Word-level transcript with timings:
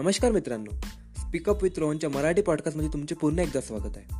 नमस्कार 0.00 0.32
मित्रांनो. 0.32 0.70
Speak up 1.16 1.62
with 1.62 1.78
रोहनच्या 1.78 2.10
मराठी 2.10 2.42
पॉडकास्टमध्ये 2.42 2.92
तुमचे 2.92 3.14
पुन्हा 3.14 3.44
एकदा 3.44 3.60
स्वागत 3.60 3.96
आहे. 3.96 4.14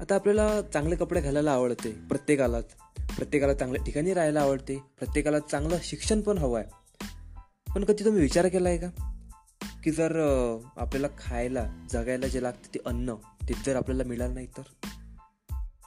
आता 0.00 0.14
आपल्याला 0.14 0.62
चांगले 0.62 0.96
कपडे 0.96 1.20
घालायला 1.20 1.52
आवडते 1.52 1.92
प्रत्येकालाच. 1.92 2.64
प्रत्येकाला 3.16 3.54
चांगल्या 3.54 3.84
ठिकाणी 3.84 4.14
राहायला 4.14 4.40
आवडते 4.40 4.78
प्रत्येकाला 4.98 5.38
चांगलं 5.38 5.76
शिक्षण 5.82 6.20
पण 6.20 6.38
हवं 6.38 6.58
आहे. 6.58 6.68
पण 7.74 7.84
कधी 7.84 8.04
तुम्ही 8.04 8.22
विचार 8.22 8.48
केला 8.48 8.68
आहे 8.68 8.78
का? 8.78 9.12
की 9.84 9.90
जर 9.90 10.20
आपल्याला 10.76 11.06
खायला 11.18 11.70
जगायला 11.92 12.26
जे 12.26 12.42
लागतं 12.42 12.74
ते 12.74 12.78
अन्न 12.86 13.14
ते 13.48 13.54
जर 13.66 13.76
आपल्याला 13.76 14.04
मिळालं 14.04 14.34
नाही 14.34 14.46
तर? 14.46 14.62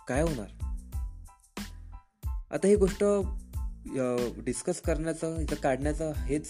काय 0.08 0.22
होणार? 0.22 0.66
आता 2.52 2.68
ही 2.68 2.76
गोष्ट 2.76 3.04
डिस्कस 4.44 4.82
करण्याचं 4.82 5.40
इथं 5.40 5.56
काढण्याचं 5.56 6.12
हेच 6.14 6.48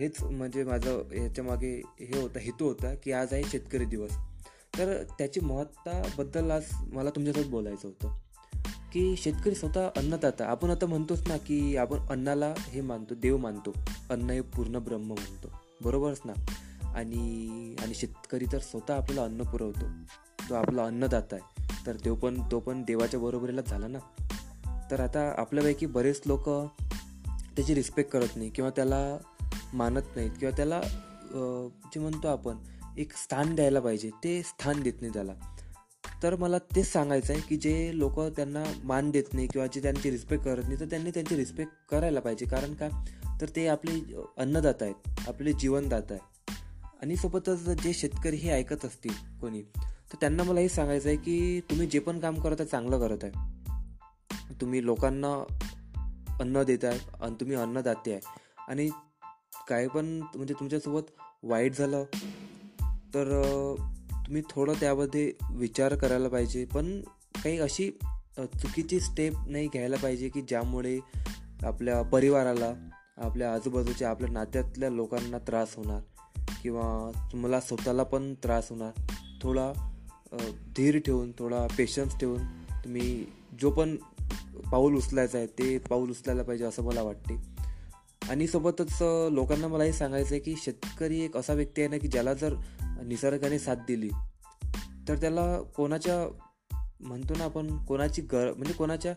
हेच 0.00 0.22
म्हणजे 0.22 0.64
माझं 0.64 1.02
ह्याच्यामागे 1.12 1.82
हे 2.00 2.20
होता 2.20 2.38
हेतू 2.38 2.66
होता 2.66 2.94
की 2.94 3.12
आज 3.12 3.32
आहे 3.32 3.42
शेतकरी 3.44 3.84
दिवस. 3.84 4.10
तर 4.78 5.02
त्याची 5.02 5.40
महत्ताबद्दल 5.40 6.50
आज 6.50 6.62
मला 6.92 7.10
तुमच्यासोबत 7.10 7.46
बोलायचं 7.46 7.88
होतं. 7.88 8.18
की 8.92 9.16
शेतकरी 9.16 9.54
स्वतः 9.54 9.88
अन्नदाता 9.96 10.46
आपण 10.46 10.70
आता 10.70 10.86
म्हणतोच 10.86 11.28
ना 11.28 11.36
की 11.36 11.76
आपण 11.76 11.98
अन्नाला 11.98 12.54
हे 12.58 12.80
मानतो 12.80 13.14
देव 13.14 13.36
मानतो. 13.36 13.72
अन्न 14.10 14.30
हे 14.30 14.40
पूर्ण 14.40 14.78
ब्रह्म 14.78 15.06
म्हणतो. 15.06 15.48
बरोबरच 15.84 16.20
ना? 16.24 16.32
आणि 16.94 17.74
आणि 17.78 17.94
शेतकरी 17.94 18.44
तर 18.52 18.58
स्वतः 18.58 18.96
आपल्याला 18.96 19.24
अन्न 19.24 19.42
पुरवतो. 19.42 19.86
तो 20.48 20.54
आपला 20.54 20.84
अन्नदाता 20.84 21.36
आहे. 21.36 21.62
तर 21.86 21.96
तो 21.96 22.14
पण 22.14 22.42
तो 22.50 22.60
पण 22.60 22.82
देवाच्या 22.82 23.20
बरोबरीला 23.20 23.60
झाला 23.60 23.86
ना? 23.86 23.98
तर 24.90 25.00
आता 25.00 25.34
आपल्यापैकी 25.38 25.86
बरेच 25.86 26.22
लोक 26.26 26.48
त्याची 27.56 27.74
रिस्पेक्ट 27.74 28.10
करत 28.10 28.28
नाही 28.36 28.50
किंवा 28.50 28.70
त्याला 28.70 29.18
मानत 29.74 30.16
नाहीत 30.16 30.30
किंवा 30.40 30.56
त्याला 30.56 30.80
जे 31.94 32.00
म्हणतो 32.00 32.28
आपण 32.28 32.56
एक 32.98 33.12
स्थान 33.16 33.54
द्यायला 33.54 33.80
पाहिजे 33.80 34.10
ते 34.24 34.42
स्थान 34.42 34.82
देत 34.82 35.00
नाही 35.00 35.12
त्याला. 35.12 35.32
तर 36.22 36.36
मला 36.36 36.58
तेच 36.76 36.92
सांगायचं 36.92 37.32
आहे 37.32 37.42
की 37.48 37.56
जे 37.56 37.90
लोक 37.94 38.20
त्यांना 38.20 38.64
मान 38.84 39.10
देत 39.10 39.34
नाही 39.34 39.46
किंवा 39.46 39.66
जे 39.66 39.82
त्यांची 39.82 40.10
रिस्पेक्ट 40.10 40.44
करत 40.44 40.62
नाही 40.64 40.80
तर 40.80 40.84
त्यांनी 40.84 41.10
त्यांची 41.10 41.36
रिस्पेक्ट 41.36 41.72
करायला 41.90 42.20
पाहिजे. 42.20 42.46
कारण 42.46 42.74
का? 42.74 42.88
तर 43.40 43.48
ते 43.48 43.66
आपले 43.68 43.92
अन्नदाता 44.38 44.84
आहेत 44.84 45.28
आपले 45.28 45.52
जीवनदाता 45.52 46.14
आहे 46.14 46.54
आणि 47.02 47.16
सोबतच 47.16 47.68
जे 47.82 47.92
शेतकरी 47.92 48.36
हे 48.36 48.50
ऐकत 48.50 48.84
असतील 48.84 49.14
कोणी 49.40 49.62
तर 50.12 50.16
त्यांना 50.20 50.42
मला 50.42 50.60
हे 50.60 50.68
सांगायचं 50.68 51.08
आहे 51.08 51.16
की 51.16 51.60
तुम्ही 51.60 51.86
जे 51.86 51.98
पण 51.98 52.18
काम 52.20 52.40
करत 52.40 52.56
आहे 52.60 52.68
चांगलं 52.68 52.98
करत 52.98 53.24
आहे. 53.24 53.32
तुम्ही 54.60 54.84
लोकांना 54.84 55.32
अन्न 56.40 56.62
देत 56.62 56.84
आहे 56.84 56.98
आणि 57.20 57.34
तुम्ही 57.40 57.56
अन्नदाते 57.56 58.12
आहे. 58.12 58.20
आणि 58.68 58.88
काय 59.70 59.86
पण 59.88 60.04
म्हणजे 60.34 60.54
तुमच्यासोबत 60.54 61.10
वाईट 61.42 61.76
झालं 61.76 62.04
तर 63.14 63.28
तुम्ही 64.26 64.42
थोडं 64.50 64.72
त्यामध्ये 64.80 65.32
विचार 65.50 65.94
करायला 65.94 66.28
पाहिजे. 66.28 66.64
पण 66.64 67.00
काही 67.44 67.58
अशी 67.58 67.90
चुकीची 68.38 69.00
स्टेप 69.00 69.34
नाही 69.46 69.66
घ्यायला 69.66 69.96
पाहिजे 69.96 70.28
की 70.28 70.40
ज्यामुळे 70.40 70.98
आपल्या 71.62 72.02
परिवाराला 72.02 72.72
आपल्या 73.18 73.52
आजूबाजूच्या 73.54 74.10
आपल्या 74.10 74.30
नात्यातल्या 74.30 74.90
लोकांना 74.90 75.38
त्रास 75.38 75.74
होणार 75.76 76.00
किंवा 76.62 77.10
तुम्हाला 77.32 77.60
स्वतःला 77.60 78.02
पण 78.02 78.34
त्रास 78.34 78.70
होणार. 78.70 79.00
थोडा 79.42 79.72
धीर 80.76 80.98
ठेवून 80.98 81.32
थोडा 81.38 81.66
पेशन्स 81.78 82.18
ठेवून 82.18 82.42
तुम्ही 82.84 83.24
जो 83.60 83.70
पण 83.70 83.96
पाऊल 84.72 84.96
उचलायचं 84.96 85.38
आहे 85.38 85.46
ते 85.46 85.78
पाऊल 85.78 86.10
उचलायला 86.10 86.42
पाहिजे 86.42 86.64
असं 86.64 86.84
मला 86.84 87.02
वाटते. 87.02 87.60
आणि 88.30 88.46
सोबतच 88.46 88.96
लोकांना 89.32 89.68
मला 89.68 89.84
हे 89.84 89.92
सांगायचं 89.92 90.34
आहे 90.34 90.38
की 90.40 90.54
शेतकरी 90.62 91.20
एक 91.20 91.36
असा 91.36 91.52
व्यक्ती 91.52 91.82
आहे 91.82 91.90
ना 91.90 91.96
की 91.98 92.08
ज्याला 92.08 92.34
जर 92.34 92.54
निसर्गाने 93.02 93.58
साथ 93.58 93.76
दिली 93.88 94.08
तर 95.08 95.16
त्याला 95.20 95.46
कोणाच्या 95.76 96.16
म्हणतो 97.00 97.34
ना 97.38 97.44
आपण 97.44 97.76
कोणाची 97.86 98.22
गर 98.22 98.52
म्हणजे 98.52 98.72
कोणाच्या 98.72 99.14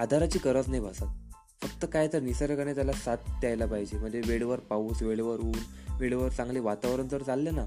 आधाराची 0.00 0.38
गरज 0.44 0.68
नाही 0.68 0.80
भासत. 0.82 1.04
फक्त 1.62 1.84
काय 1.92 2.08
तर 2.12 2.20
निसर्गाने 2.20 2.74
त्याला 2.74 2.92
साथ 2.92 3.16
द्यायला 3.40 3.66
पाहिजे. 3.66 3.98
म्हणजे 3.98 4.20
वेळेवर 4.26 4.58
पाऊस 4.60 5.02
वेळेवर 5.02 5.40
ऊन 5.40 5.58
वेळेवर 6.00 6.28
चांगले 6.28 6.60
वातावरण 6.60 7.08
जर 7.08 7.22
चालले 7.22 7.50
ना 7.50 7.64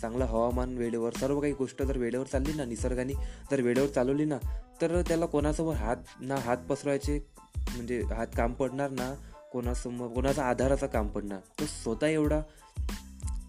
चांगलं 0.00 0.24
हवामान 0.24 0.76
वेळेवर 0.78 1.16
सर्व 1.20 1.40
काही 1.40 1.52
गोष्ट 1.52 1.82
जर 1.82 1.98
वेळेवर 1.98 2.26
चालली 2.26 2.52
ना 2.52 2.64
निसर्गाने 2.64 3.12
जर 3.50 3.60
वेळेवर 3.60 3.88
चालवली 3.88 4.24
ना 4.24 4.38
तर 4.82 5.00
त्याला 5.02 5.26
कोणासमोर 5.26 5.74
हात 5.74 6.20
ना 6.20 6.36
हात 6.36 6.66
पसरवायचे 6.68 7.18
म्हणजे 7.56 8.00
हात 8.10 8.26
काम 8.36 8.52
पडणार 8.52 8.90
ना 8.90 9.12
कोणासमोर 9.56 10.08
कोणाचा 10.08 10.44
आधाराचा 10.48 10.86
काम 10.86 11.08
पडणार? 11.08 11.38
तो 11.60 11.66
स्वतः 11.66 12.06
एवढा 12.06 12.40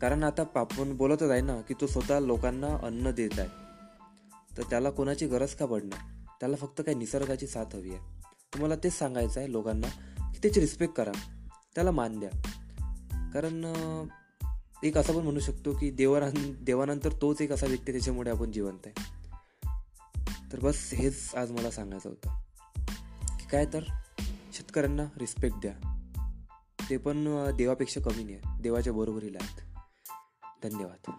कारण 0.01 0.23
आता 0.23 0.44
आपण 0.56 0.97
बोलतच 0.97 1.29
आहे 1.29 1.41
ना 1.41 1.62
की 1.62 1.73
तो 1.81 1.88
स्वतः 1.88 2.19
लोकांना 2.19 2.68
अन्न 2.68 3.12
देत 3.12 3.40
आहे. 3.40 3.47
तर 4.57 4.63
त्याला 4.63 4.90
कोणाची 4.90 5.28
गरज 5.28 5.53
का 5.53 5.66
पडणार? 5.66 6.00
त्याला 6.40 6.56
फक्त 6.56 6.81
काही 6.81 6.97
निसर्गाची 6.97 7.47
साथ 7.47 7.66
हवी 7.73 7.90
आहे. 7.90 8.00
तुम्हाला 8.53 8.75
तेच 8.75 8.94
सांगायचं 8.94 9.40
आहे 9.40 9.51
लोकांना 9.51 9.88
की 10.31 10.40
त्याची 10.41 10.59
रिस्पेक्ट 10.59 10.94
करा. 10.94 11.12
त्याला 11.75 11.91
मान 11.91 12.19
द्या. 12.19 12.29
कारण 13.34 13.73
एक 14.84 14.97
असं 14.97 15.17
पण 15.17 15.23
म्हणू 15.23 15.40
शकतो 15.40 15.73
की 15.73 15.91
देवान 15.91 16.56
देवानंतर 16.62 17.09
तोच 17.22 17.41
एक 17.41 17.51
असा 17.51 17.66
व्यक्ती 17.66 17.91
त्याच्यामुळे 17.91 18.31
आपण 18.31 18.51
जिवंत 18.51 18.88
आहे. 18.88 19.03
तर 20.53 20.59
बस 20.59 20.94
हेच 20.94 21.35
आज 21.35 21.51
मला 21.51 21.72
सांगायचं 21.72 22.09
होतं. 22.09 22.41
की 23.38 23.47
काय 23.51 23.66
तर? 23.73 23.84
शेतकऱ्यांना 24.53 25.03
रिस्पेक्ट 25.17 25.57
द्या. 25.57 25.86
ते 26.89 26.97
पण 26.97 27.49
देवापेक्षा 27.55 28.01
कमी 28.01 28.23
नाही 28.23 28.39
देवाच्या 28.61 28.93
बरोबरीला 28.93 29.37
आहेत. 29.41 29.61
धन्यवाद. 30.63 31.11